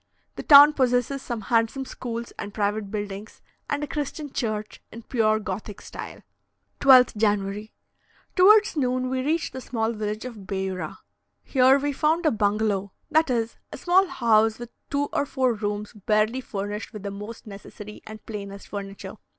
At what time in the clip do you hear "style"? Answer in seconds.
5.79-6.23